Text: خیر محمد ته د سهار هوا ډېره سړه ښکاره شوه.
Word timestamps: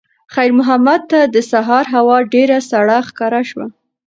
خیر 0.33 0.51
محمد 0.59 1.01
ته 1.11 1.19
د 1.35 1.37
سهار 1.51 1.85
هوا 1.95 2.17
ډېره 2.33 2.57
سړه 2.71 2.97
ښکاره 3.07 3.41
شوه. 3.49 3.65